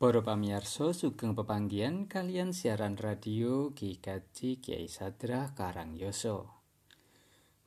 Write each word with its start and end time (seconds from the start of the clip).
Para 0.00 0.24
pamirsa 0.24 0.96
sugeng 0.96 1.36
pepanggihan 1.36 2.08
kalian 2.08 2.56
siaran 2.56 2.96
radio 2.96 3.68
Kaji 3.76 4.56
Kiai 4.56 4.88
Sadra 4.88 5.52
Karangyoso. 5.52 6.48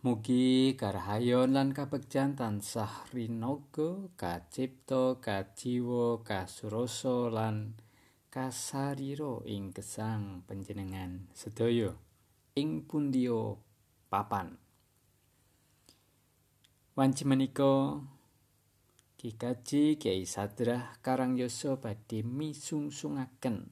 Mugi 0.02 0.74
karahayon 0.74 1.54
lan 1.54 1.78
kabegjan 1.78 2.34
tansah 2.34 3.06
rinaga 3.14 4.10
kacipta 4.18 5.22
kajiwa 5.22 6.26
kasurasa 6.26 7.30
lan 7.30 7.78
kasarira 8.34 9.46
ing 9.46 9.70
gesang 9.70 10.42
panjenengan 10.50 11.30
sedaya 11.38 11.94
ing 12.58 12.90
pundia 12.90 13.62
papan. 14.10 14.58
Wanci 16.98 17.30
menika 17.30 18.02
Kikaji 19.24 19.96
Kiai 19.96 20.28
Sadrah 20.28 21.00
Karangyoso 21.00 21.80
badhe 21.80 22.28
misungsungaken 22.28 23.72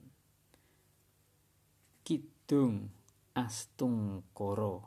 Kidung 2.07 2.87
Astungkara 3.35 4.79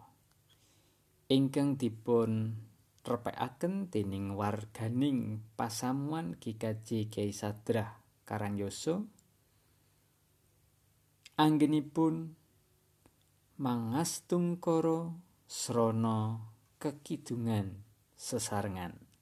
ingkang 1.29 1.77
dipun 1.77 2.57
repekaken 3.05 3.93
dening 3.93 4.41
warganing 4.41 5.45
pasamuan 5.53 6.33
Kikaji 6.41 7.13
Kiai 7.13 7.37
Sadrah 7.37 8.01
Karangyoso 8.25 9.05
anggenipun 11.37 12.41
mangastungkara 13.61 15.13
srana 15.45 16.41
kekidungan 16.81 17.85
sesarengan. 18.17 19.13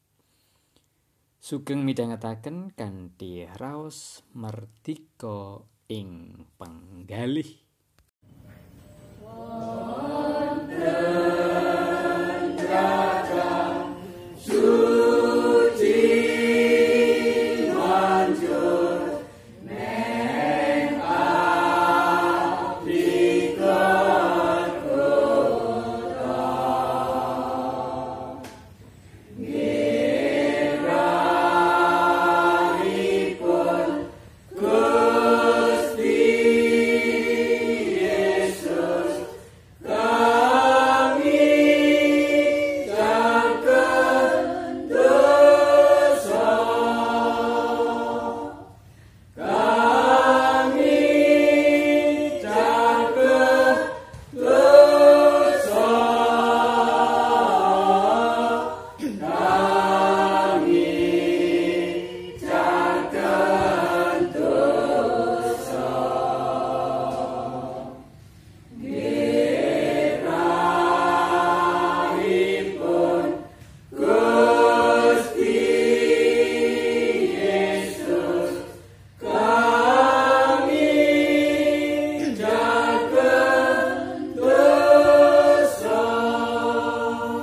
Sugeng 1.43 1.83
midhangetaken 1.83 2.71
kanthi 2.79 3.51
raos 3.59 4.23
merdika 4.31 5.59
ing 5.91 6.47
penggalih. 6.55 7.62